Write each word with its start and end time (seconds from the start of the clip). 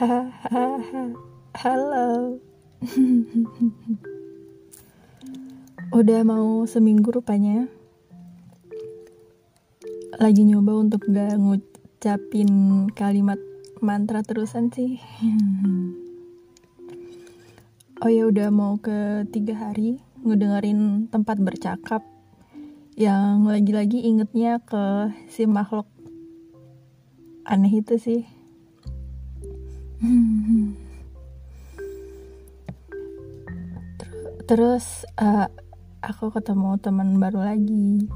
Halo. 0.00 0.80
Udah 5.92 6.20
mau 6.24 6.64
seminggu 6.64 7.12
rupanya. 7.12 7.68
Lagi 10.16 10.48
nyoba 10.48 10.80
untuk 10.80 11.04
gak 11.04 11.36
ngucapin 11.36 12.48
kalimat 12.96 13.36
mantra 13.84 14.24
terusan 14.24 14.72
sih. 14.72 14.96
Oh 18.00 18.08
ya 18.08 18.24
udah 18.24 18.48
mau 18.48 18.80
ke 18.80 19.28
tiga 19.28 19.68
hari 19.68 20.00
ngedengerin 20.24 21.12
tempat 21.12 21.36
bercakap 21.44 22.00
yang 22.96 23.44
lagi-lagi 23.44 24.00
ingetnya 24.00 24.64
ke 24.64 25.12
si 25.28 25.44
makhluk 25.44 25.84
aneh 27.44 27.84
itu 27.84 28.00
sih. 28.00 28.39
Terus 34.48 35.04
uh, 35.20 35.52
aku 36.00 36.32
ketemu 36.32 36.80
teman 36.80 37.20
baru 37.20 37.44
lagi. 37.44 38.08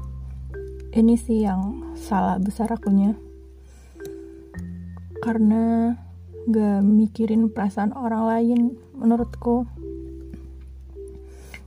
Ini 0.89 1.13
sih 1.21 1.45
yang 1.45 1.93
salah 1.93 2.41
besar 2.41 2.73
akunya. 2.73 3.13
Karena 5.21 5.93
gak 6.49 6.81
mikirin 6.81 7.53
perasaan 7.53 7.93
orang 7.93 8.23
lain 8.33 8.59
menurutku. 8.97 9.69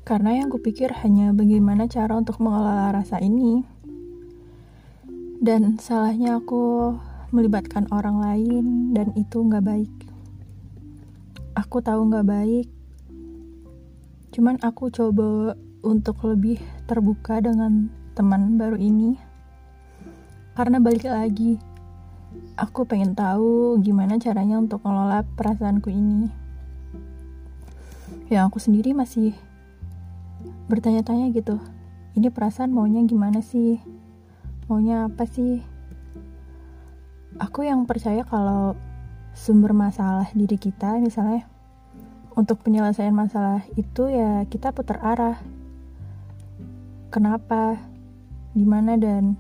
Karena 0.03 0.43
yang 0.43 0.51
kupikir 0.51 0.91
hanya 1.07 1.31
bagaimana 1.31 1.87
cara 1.87 2.19
untuk 2.19 2.43
mengelola 2.43 2.91
rasa 2.91 3.23
ini. 3.23 3.63
Dan 5.39 5.79
salahnya 5.79 6.43
aku 6.43 6.99
melibatkan 7.31 7.87
orang 7.95 8.19
lain 8.19 8.91
dan 8.91 9.15
itu 9.15 9.47
gak 9.47 9.63
baik. 9.63 9.98
Aku 11.59 11.83
tahu 11.83 12.07
gak 12.15 12.23
baik, 12.23 12.71
cuman 14.31 14.63
aku 14.63 14.95
coba 14.95 15.59
untuk 15.83 16.23
lebih 16.23 16.63
terbuka 16.87 17.43
dengan 17.43 17.91
teman 18.15 18.55
baru 18.55 18.79
ini. 18.79 19.19
Karena 20.55 20.79
balik 20.79 21.11
lagi 21.11 21.59
aku 22.55 22.87
pengen 22.87 23.19
tahu 23.19 23.75
gimana 23.83 24.23
caranya 24.23 24.63
untuk 24.63 24.87
mengelola 24.87 25.27
perasaanku 25.35 25.91
ini. 25.91 26.31
Ya 28.31 28.47
aku 28.47 28.63
sendiri 28.63 28.95
masih 28.95 29.35
bertanya-tanya 30.71 31.35
gitu. 31.35 31.59
Ini 32.15 32.31
perasaan 32.31 32.71
maunya 32.71 33.03
gimana 33.03 33.43
sih? 33.43 33.83
Maunya 34.71 35.11
apa 35.11 35.27
sih? 35.27 35.59
Aku 37.43 37.67
yang 37.67 37.83
percaya 37.83 38.23
kalau 38.23 38.79
sumber 39.37 39.73
masalah 39.73 40.29
diri 40.35 40.57
kita 40.57 41.01
misalnya 41.01 41.49
untuk 42.39 42.63
penyelesaian 42.63 43.11
masalah 43.11 43.67
itu 43.75 44.07
ya 44.07 44.47
kita 44.47 44.71
putar 44.71 45.03
arah. 45.03 45.43
Kenapa, 47.11 47.83
gimana 48.55 48.95
dan 48.95 49.35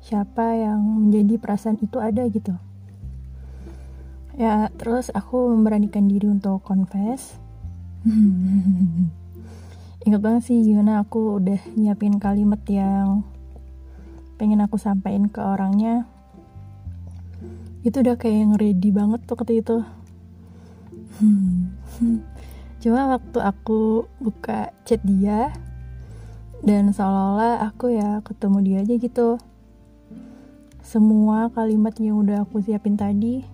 siapa 0.00 0.56
yang 0.56 0.80
menjadi 0.80 1.36
perasaan 1.36 1.76
itu 1.84 2.00
ada 2.00 2.24
gitu. 2.24 2.56
Ya, 4.40 4.72
terus 4.80 5.12
aku 5.12 5.52
memberanikan 5.52 6.08
diri 6.08 6.24
untuk 6.24 6.64
confess. 6.64 7.36
Ingat 10.08 10.20
banget 10.24 10.42
sih 10.48 10.64
gimana 10.64 11.04
aku 11.04 11.36
udah 11.36 11.60
nyiapin 11.76 12.16
kalimat 12.16 12.64
yang 12.64 13.28
pengen 14.40 14.64
aku 14.64 14.80
sampaikan 14.80 15.28
ke 15.28 15.44
orangnya. 15.44 16.08
Itu 17.86 18.02
udah 18.02 18.18
kayak 18.18 18.36
yang 18.36 18.52
ready 18.58 18.90
banget 18.90 19.22
tuh 19.26 19.38
ketika 19.38 19.58
itu. 19.62 19.78
Cuma 22.82 23.10
waktu 23.10 23.38
aku 23.42 24.06
buka 24.22 24.70
chat 24.86 25.02
dia 25.02 25.50
dan 26.62 26.90
seolah-olah 26.90 27.62
aku 27.70 27.94
ya 27.94 28.22
ketemu 28.22 28.58
dia 28.62 28.78
aja 28.82 28.94
gitu. 28.98 29.28
Semua 30.82 31.50
kalimat 31.52 31.94
yang 32.00 32.22
udah 32.22 32.46
aku 32.46 32.62
siapin 32.64 32.96
tadi 32.96 33.44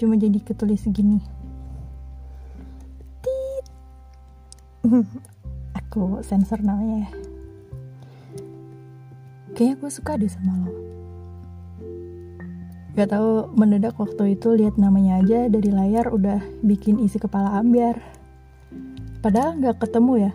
cuma 0.00 0.16
jadi 0.16 0.40
ketulis 0.40 0.80
segini. 0.80 1.20
Tit. 3.20 3.64
aku 5.78 6.24
sensor 6.24 6.64
namanya 6.64 7.04
ya. 7.04 7.10
Kayaknya 9.52 9.74
gue 9.76 9.90
suka 9.92 10.16
deh 10.16 10.30
sama 10.30 10.56
lo. 10.64 10.89
Gak 12.98 13.14
tau 13.14 13.48
mendadak 13.54 13.94
waktu 13.96 14.34
itu 14.34 14.54
lihat 14.58 14.74
namanya 14.76 15.22
aja 15.22 15.46
dari 15.46 15.70
layar 15.70 16.10
udah 16.10 16.42
bikin 16.66 16.98
isi 17.00 17.22
kepala 17.22 17.58
ambiar. 17.58 17.98
Padahal 19.20 19.60
nggak 19.60 19.84
ketemu 19.84 20.30
ya 20.30 20.32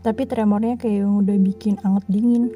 tapi 0.00 0.24
tremornya 0.24 0.80
kayak 0.80 1.04
yang 1.04 1.20
udah 1.20 1.36
bikin 1.36 1.76
anget 1.84 2.04
dingin. 2.08 2.48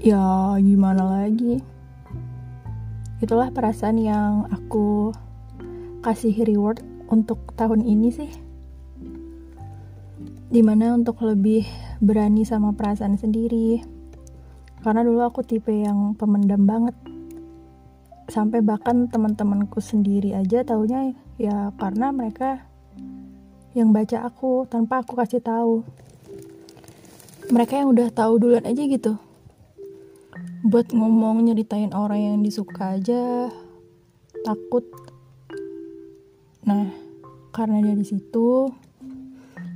Ya 0.00 0.56
gimana 0.56 1.04
lagi? 1.04 1.60
Itulah 3.20 3.52
perasaan 3.52 4.00
yang 4.00 4.48
aku 4.48 5.12
kasih 6.00 6.44
reward 6.44 6.80
untuk 7.08 7.52
tahun 7.56 7.84
ini 7.84 8.08
sih. 8.12 8.32
Di 10.48 10.60
mana 10.64 10.96
untuk 10.96 11.20
lebih 11.20 11.68
berani 12.00 12.48
sama 12.48 12.72
perasaan 12.72 13.20
sendiri 13.20 13.84
karena 14.84 15.00
dulu 15.00 15.24
aku 15.24 15.40
tipe 15.40 15.72
yang 15.72 16.12
pemendam 16.12 16.68
banget 16.68 16.92
sampai 18.28 18.60
bahkan 18.60 19.08
teman-temanku 19.08 19.80
sendiri 19.80 20.36
aja 20.36 20.60
taunya 20.60 21.16
ya 21.40 21.72
karena 21.80 22.12
mereka 22.12 22.68
yang 23.72 23.90
baca 23.90 24.28
aku 24.28 24.68
tanpa 24.70 25.02
aku 25.02 25.18
kasih 25.18 25.42
tahu. 25.42 25.82
Mereka 27.50 27.80
yang 27.80 27.90
udah 27.90 28.08
tahu 28.14 28.38
duluan 28.38 28.62
aja 28.64 28.86
gitu. 28.86 29.18
Buat 30.62 30.94
ngomong 30.94 31.42
nyeritain 31.44 31.90
orang 31.90 32.20
yang 32.22 32.38
disuka 32.40 32.94
aja 32.96 33.50
takut. 34.46 34.86
Nah, 36.64 36.88
karena 37.50 37.82
dari 37.82 38.04
situ 38.06 38.70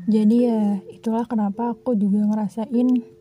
jadi 0.08 0.36
ya 0.40 0.60
itulah 0.88 1.28
kenapa 1.28 1.76
aku 1.76 1.92
juga 1.92 2.25
ngerasain 2.25 3.17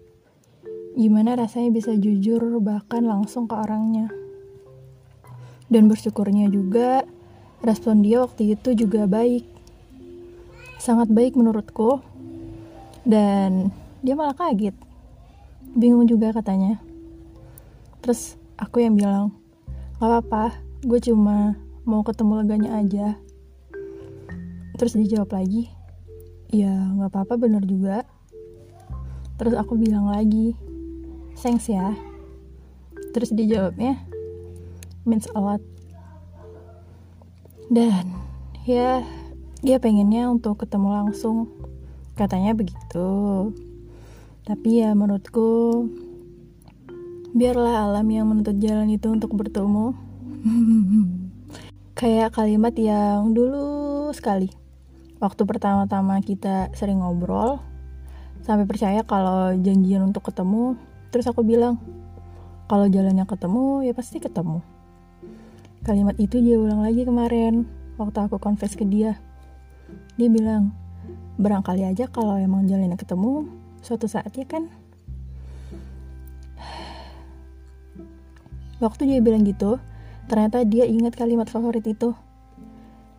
gimana 0.98 1.38
rasanya 1.38 1.70
bisa 1.70 1.94
jujur 1.94 2.58
bahkan 2.58 3.06
langsung 3.06 3.46
ke 3.46 3.54
orangnya. 3.54 4.10
Dan 5.70 5.86
bersyukurnya 5.86 6.50
juga 6.50 7.06
respon 7.62 8.02
dia 8.02 8.26
waktu 8.26 8.58
itu 8.58 8.74
juga 8.74 9.06
baik. 9.06 9.46
Sangat 10.82 11.14
baik 11.14 11.38
menurutku. 11.38 12.02
Dan 13.06 13.70
dia 14.02 14.18
malah 14.18 14.34
kaget. 14.34 14.74
Bingung 15.78 16.10
juga 16.10 16.34
katanya. 16.34 16.82
Terus 18.02 18.34
aku 18.58 18.82
yang 18.82 18.98
bilang 18.98 19.38
gak 20.02 20.10
apa-apa 20.10 20.58
gue 20.82 20.98
cuma 20.98 21.62
mau 21.86 22.02
ketemu 22.02 22.34
leganya 22.42 22.72
aja. 22.74 23.08
Terus 24.82 24.98
dia 24.98 25.22
jawab 25.22 25.30
lagi 25.38 25.70
ya 26.50 26.74
gak 26.98 27.14
apa-apa 27.14 27.38
bener 27.38 27.62
juga. 27.70 28.02
Terus 29.38 29.54
aku 29.54 29.78
bilang 29.78 30.10
lagi 30.10 30.58
thanks 31.42 31.70
ya. 31.70 31.94
Terus 33.14 33.34
dia 33.34 33.46
jawabnya 33.46 34.02
means 35.08 35.30
a 35.32 35.40
lot. 35.40 35.64
Dan 37.72 38.12
ya 38.68 39.02
dia 39.64 39.78
pengennya 39.80 40.28
untuk 40.28 40.60
ketemu 40.62 40.92
langsung. 40.92 41.48
Katanya 42.20 42.52
begitu. 42.58 43.52
Tapi 44.44 44.84
ya 44.84 44.92
menurutku 44.96 45.86
biarlah 47.36 47.88
alam 47.88 48.08
yang 48.10 48.28
menuntut 48.28 48.58
jalan 48.60 48.92
itu 48.92 49.08
untuk 49.08 49.32
bertemu. 49.36 49.96
Kayak 52.00 52.36
kalimat 52.36 52.76
yang 52.78 53.34
dulu 53.34 54.10
sekali. 54.14 54.52
Waktu 55.18 55.50
pertama-tama 55.50 56.22
kita 56.22 56.70
sering 56.78 57.02
ngobrol 57.02 57.58
sampai 58.46 58.70
percaya 58.70 59.02
kalau 59.02 59.52
janjian 59.58 60.06
untuk 60.06 60.30
ketemu 60.30 60.78
terus 61.18 61.34
aku 61.34 61.42
bilang 61.42 61.82
kalau 62.70 62.86
jalannya 62.86 63.26
ketemu 63.26 63.90
ya 63.90 63.98
pasti 63.98 64.22
ketemu. 64.22 64.62
Kalimat 65.82 66.14
itu 66.22 66.38
dia 66.38 66.62
ulang 66.62 66.86
lagi 66.86 67.10
kemarin 67.10 67.66
waktu 67.98 68.22
aku 68.22 68.38
confess 68.38 68.78
ke 68.78 68.86
dia. 68.86 69.18
Dia 70.22 70.30
bilang 70.30 70.78
barangkali 71.42 71.90
aja 71.90 72.06
kalau 72.06 72.38
emang 72.38 72.70
jalannya 72.70 73.02
ketemu 73.02 73.50
suatu 73.82 74.06
saat 74.06 74.30
ya 74.38 74.46
kan? 74.46 74.70
Waktu 78.78 79.10
dia 79.10 79.20
bilang 79.26 79.42
gitu 79.42 79.82
ternyata 80.30 80.62
dia 80.62 80.86
ingat 80.86 81.18
kalimat 81.18 81.50
favorit 81.50 81.82
itu. 81.90 82.14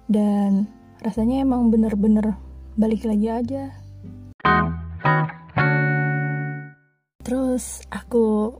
Dan 0.06 0.70
rasanya 1.02 1.42
emang 1.42 1.74
bener-bener 1.74 2.38
balik 2.78 3.02
lagi 3.10 3.26
aja 3.26 3.74
terus 7.28 7.84
aku 7.92 8.56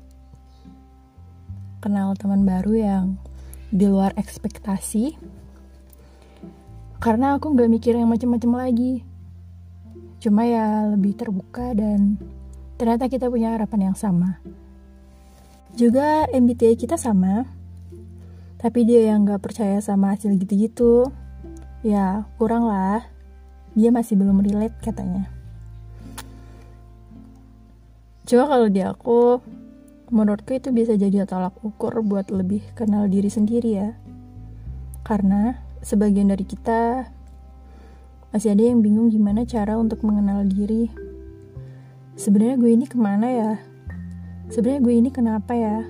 kenal 1.81 2.13
teman 2.21 2.45
baru 2.45 2.77
yang 2.77 3.05
di 3.73 3.89
luar 3.89 4.13
ekspektasi. 4.13 5.17
Karena 7.01 7.41
aku 7.41 7.57
nggak 7.57 7.73
mikir 7.73 7.97
yang 7.97 8.13
macam-macam 8.13 8.69
lagi. 8.69 9.01
Cuma 10.21 10.45
ya 10.45 10.85
lebih 10.85 11.17
terbuka 11.17 11.73
dan 11.73 12.21
ternyata 12.77 13.09
kita 13.09 13.33
punya 13.33 13.57
harapan 13.57 13.89
yang 13.89 13.97
sama. 13.97 14.37
Juga 15.73 16.29
MBTI 16.29 16.77
kita 16.77 17.01
sama. 17.01 17.49
Tapi 18.61 18.85
dia 18.85 19.17
yang 19.17 19.25
nggak 19.25 19.49
percaya 19.49 19.81
sama 19.81 20.13
hasil 20.13 20.37
gitu-gitu. 20.37 21.09
Ya 21.81 22.29
kurang 22.37 22.69
lah. 22.69 23.01
Dia 23.73 23.89
masih 23.89 24.21
belum 24.21 24.45
relate 24.45 24.77
katanya 24.85 25.38
coba 28.29 28.45
kalau 28.45 28.69
di 28.69 28.85
aku 28.85 29.41
menurutku 30.13 30.53
itu 30.53 30.69
bisa 30.69 30.93
jadi 31.01 31.25
tolak 31.25 31.57
ukur 31.65 32.05
buat 32.05 32.29
lebih 32.29 32.61
kenal 32.77 33.09
diri 33.09 33.33
sendiri 33.33 33.71
ya 33.73 33.97
karena 35.01 35.57
sebagian 35.81 36.29
dari 36.29 36.45
kita 36.45 37.09
masih 38.29 38.53
ada 38.53 38.69
yang 38.69 38.85
bingung 38.85 39.09
gimana 39.09 39.49
cara 39.49 39.81
untuk 39.81 40.05
mengenal 40.05 40.45
diri 40.45 40.93
sebenarnya 42.21 42.61
gue 42.61 42.71
ini 42.77 42.85
ke 42.85 43.01
mana 43.01 43.27
ya 43.33 43.53
sebenarnya 44.53 44.81
gue 44.85 44.95
ini 45.01 45.09
kenapa 45.09 45.57
ya 45.57 45.89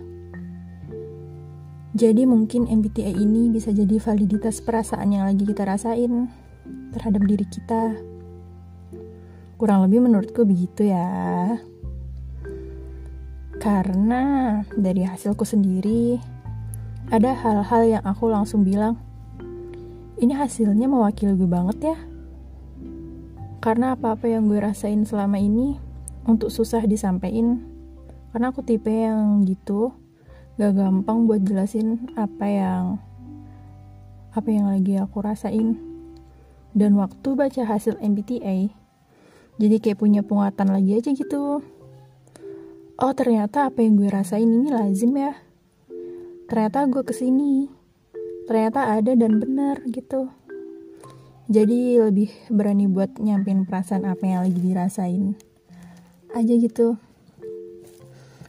jadi 1.98 2.22
mungkin 2.30 2.70
MBTI 2.70 3.18
ini 3.18 3.50
bisa 3.50 3.74
jadi 3.74 3.98
validitas 3.98 4.62
perasaan 4.62 5.10
yang 5.10 5.26
lagi 5.26 5.42
kita 5.42 5.66
rasain 5.66 6.30
terhadap 6.94 7.26
diri 7.26 7.42
kita. 7.42 7.98
Kurang 9.58 9.82
lebih 9.82 10.06
menurutku 10.06 10.46
begitu 10.46 10.86
ya. 10.86 11.58
Karena 13.58 14.22
dari 14.70 15.02
hasilku 15.02 15.42
sendiri, 15.42 16.22
ada 17.10 17.34
hal-hal 17.34 17.82
yang 17.98 18.04
aku 18.06 18.30
langsung 18.30 18.62
bilang, 18.62 18.94
ini 20.22 20.30
hasilnya 20.30 20.86
mewakili 20.86 21.34
gue 21.34 21.50
banget 21.50 21.90
ya. 21.90 21.98
Karena 23.58 23.98
apa-apa 23.98 24.30
yang 24.30 24.46
gue 24.46 24.62
rasain 24.62 25.02
selama 25.02 25.42
ini, 25.42 25.74
untuk 26.22 26.54
susah 26.54 26.86
disampaikan, 26.86 27.66
karena 28.30 28.54
aku 28.54 28.62
tipe 28.62 28.94
yang 28.94 29.42
gitu, 29.42 29.90
gak 30.54 30.78
gampang 30.78 31.26
buat 31.26 31.42
jelasin 31.42 32.14
apa 32.14 32.46
yang 32.46 32.82
apa 34.38 34.48
yang 34.54 34.70
lagi 34.70 35.02
aku 35.02 35.18
rasain. 35.18 35.82
Dan 36.78 36.94
waktu 36.94 37.34
baca 37.34 37.62
hasil 37.66 37.98
MBTI 37.98 38.70
jadi 39.58 39.76
kayak 39.82 39.98
punya 39.98 40.22
penguatan 40.22 40.70
lagi 40.70 40.94
aja 40.94 41.10
gitu 41.10 41.58
oh 42.98 43.14
ternyata 43.14 43.70
apa 43.70 43.78
yang 43.78 43.94
gue 43.94 44.10
rasain 44.10 44.50
ini 44.50 44.74
lazim 44.74 45.14
ya. 45.14 45.38
Ternyata 46.50 46.90
gue 46.90 47.02
ke 47.06 47.14
sini. 47.14 47.70
Ternyata 48.50 48.98
ada 48.98 49.14
dan 49.14 49.38
benar 49.38 49.86
gitu. 49.86 50.34
Jadi 51.48 51.96
lebih 51.96 52.28
berani 52.50 52.90
buat 52.90 53.16
nyampein 53.22 53.64
perasaan 53.64 54.04
apa 54.04 54.20
yang 54.26 54.44
lagi 54.44 54.60
dirasain 54.60 55.38
aja 56.34 56.54
gitu. 56.58 56.98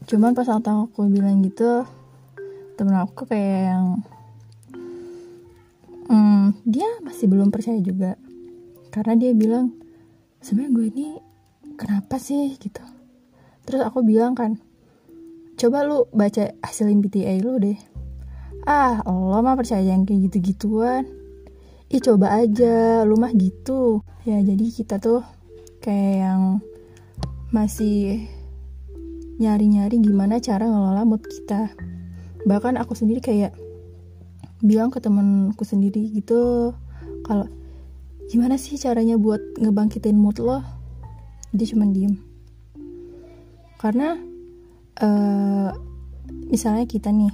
Cuman 0.09 0.33
pas 0.35 0.49
aku 0.49 1.07
bilang 1.07 1.45
gitu 1.45 1.85
temen 2.75 2.95
aku 2.95 3.27
kayak 3.27 3.75
yang 3.75 3.85
hmm, 6.09 6.57
dia 6.65 6.89
masih 7.05 7.29
belum 7.29 7.53
percaya 7.53 7.79
juga. 7.79 8.17
Karena 8.89 9.13
dia 9.13 9.31
bilang 9.37 9.77
sebenarnya 10.41 10.73
gue 10.73 10.85
ini 10.89 11.07
kenapa 11.77 12.17
sih? 12.17 12.57
Gitu 12.57 12.98
terus 13.69 13.85
aku 13.85 14.01
bilang 14.01 14.33
kan 14.33 14.57
coba 15.61 15.85
lu 15.85 16.09
baca 16.09 16.57
hasil 16.65 16.89
MBTI 16.89 17.37
lu 17.45 17.61
deh. 17.61 17.77
Ah 18.65 19.05
Allah 19.05 19.45
mah 19.45 19.53
percaya 19.53 19.85
yang 19.85 20.09
kayak 20.09 20.33
gitu-gituan. 20.33 21.05
Ih 21.93 22.01
coba 22.01 22.41
aja 22.41 23.05
lu 23.05 23.13
mah 23.21 23.29
gitu. 23.37 24.01
Ya 24.25 24.41
jadi 24.41 24.65
kita 24.73 24.97
tuh 24.97 25.21
kayak 25.85 26.15
yang 26.25 26.41
masih 27.53 28.25
nyari-nyari 29.37 30.01
gimana 30.01 30.41
cara 30.41 30.65
ngelola 30.65 31.05
mood 31.05 31.21
kita. 31.21 31.69
Bahkan 32.49 32.81
aku 32.81 32.97
sendiri 32.97 33.21
kayak 33.21 33.53
bilang 34.65 34.89
ke 34.89 34.97
temenku 34.97 35.61
sendiri 35.61 36.09
gitu 36.09 36.73
kalau 37.21 37.47
gimana 38.33 38.57
sih 38.57 38.81
caranya 38.81 39.21
buat 39.21 39.39
ngebangkitin 39.61 40.17
mood 40.17 40.41
lo? 40.41 40.65
Dia 41.53 41.69
cuma 41.69 41.85
diem 41.85 42.28
karena 43.79 44.19
uh, 44.99 45.71
misalnya 46.51 46.83
kita 46.83 47.15
nih 47.15 47.31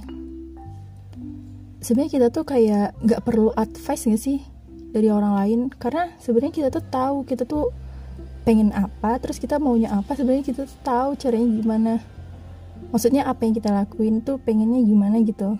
sebenarnya 1.82 2.12
kita 2.18 2.26
tuh 2.30 2.46
kayak 2.46 2.94
nggak 3.02 3.22
perlu 3.26 3.50
advice 3.58 4.06
gak 4.06 4.22
sih 4.22 4.38
dari 4.94 5.10
orang 5.10 5.34
lain? 5.36 5.60
Karena 5.74 6.14
sebenarnya 6.22 6.54
kita 6.54 6.68
tuh 6.70 6.84
tahu 6.86 7.16
kita 7.26 7.42
tuh 7.44 7.74
pengen 8.46 8.70
apa 8.70 9.18
terus 9.18 9.42
kita 9.42 9.58
maunya 9.58 9.90
apa 9.90 10.14
sebenarnya 10.14 10.46
kita 10.46 10.60
tuh 10.64 10.78
tahu 10.86 11.18
caranya 11.18 11.48
gimana. 11.50 11.94
Maksudnya 12.94 13.26
apa 13.26 13.42
yang 13.42 13.54
kita 13.58 13.74
lakuin 13.74 14.22
tuh 14.22 14.38
pengennya 14.38 14.80
gimana 14.86 15.18
gitu. 15.26 15.58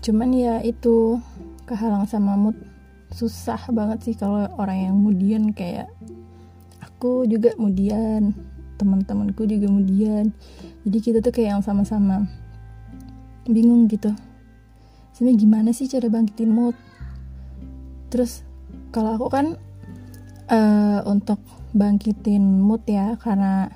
Cuman 0.00 0.32
ya 0.32 0.64
itu 0.64 1.20
kehalang 1.68 2.08
sama 2.08 2.32
mood. 2.38 2.56
Susah 3.12 3.60
banget 3.70 4.02
sih 4.02 4.14
kalau 4.18 4.48
orang 4.58 4.78
yang 4.88 4.94
kemudian 4.98 5.42
kayak 5.54 5.88
aku 6.96 7.28
juga 7.28 7.52
kemudian 7.52 8.32
teman-temanku 8.80 9.44
juga 9.44 9.68
kemudian 9.68 10.32
jadi 10.88 10.98
kita 11.04 11.18
tuh 11.20 11.28
kayak 11.28 11.60
yang 11.60 11.62
sama-sama 11.64 12.24
bingung 13.44 13.84
gitu. 13.84 14.16
Sebenarnya 15.12 15.36
gimana 15.36 15.70
sih 15.76 15.92
cara 15.92 16.08
bangkitin 16.08 16.50
mood? 16.50 16.72
Terus 18.08 18.40
kalau 18.96 19.12
aku 19.20 19.28
kan 19.28 19.60
uh, 20.48 21.00
untuk 21.04 21.36
bangkitin 21.76 22.64
mood 22.64 22.80
ya 22.88 23.20
karena 23.20 23.68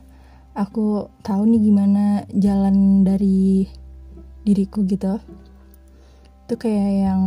aku 0.56 1.12
tahu 1.20 1.44
nih 1.44 1.60
gimana 1.60 2.24
jalan 2.32 3.04
dari 3.04 3.68
diriku 4.48 4.80
gitu. 4.88 5.20
Itu 6.48 6.54
kayak 6.56 6.92
yang 7.04 7.20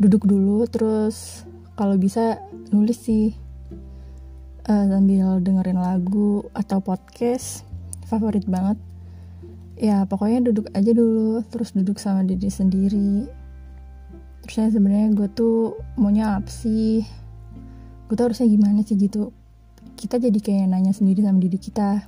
duduk 0.00 0.24
dulu 0.24 0.64
terus 0.66 1.46
kalau 1.76 2.00
bisa 2.00 2.40
nulis 2.74 2.98
sih 2.98 3.43
uh, 4.68 4.84
sambil 4.88 5.40
dengerin 5.40 5.80
lagu 5.80 6.48
atau 6.56 6.80
podcast 6.80 7.64
favorit 8.08 8.44
banget. 8.48 8.80
Ya 9.74 10.06
pokoknya 10.06 10.44
duduk 10.50 10.70
aja 10.72 10.94
dulu 10.94 11.42
terus 11.50 11.74
duduk 11.74 11.98
sama 12.00 12.22
diri 12.22 12.48
sendiri. 12.48 13.26
Terusnya 14.44 14.70
sebenarnya 14.70 15.08
gue 15.16 15.28
tuh 15.32 15.76
maunya 15.96 16.38
apa 16.38 16.48
sih? 16.48 17.02
Gue 18.06 18.14
tuh 18.14 18.30
harusnya 18.30 18.48
gimana 18.48 18.84
sih 18.84 18.96
gitu? 18.96 19.32
Kita 19.96 20.20
jadi 20.20 20.36
kayak 20.36 20.70
nanya 20.70 20.92
sendiri 20.92 21.24
sama 21.24 21.40
diri 21.40 21.58
kita. 21.58 22.04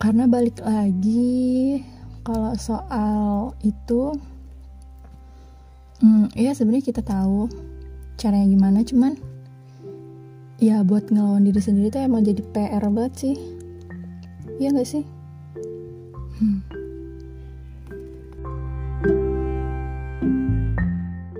Karena 0.00 0.24
balik 0.24 0.62
lagi 0.64 1.80
kalau 2.24 2.52
soal 2.56 3.56
itu 3.64 4.16
hmm, 6.00 6.32
ya 6.36 6.52
sebenarnya 6.56 6.84
kita 6.92 7.02
tahu 7.04 7.48
caranya 8.20 8.46
gimana 8.48 8.80
cuman 8.84 9.16
ya 10.60 10.84
buat 10.84 11.08
ngelawan 11.08 11.48
diri 11.48 11.56
sendiri 11.56 11.88
tuh 11.88 12.04
emang 12.04 12.20
jadi 12.20 12.44
PR 12.52 12.84
banget 12.92 13.14
sih 13.16 13.36
iya 14.60 14.76
gak 14.76 14.84
sih 14.84 15.04
hmm. 16.36 16.79